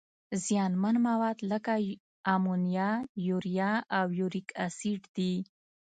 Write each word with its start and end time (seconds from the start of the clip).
زیانمن 0.45 0.95
مواد 1.07 1.37
لکه 1.51 1.73
امونیا، 2.35 2.89
یوریا 3.27 3.71
او 3.99 4.07
یوریک 4.19 4.47
اسید 4.65 5.01
دي. 5.15 5.33